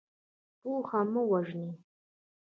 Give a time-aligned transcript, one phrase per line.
[0.59, 1.71] پوه مه وژنئ.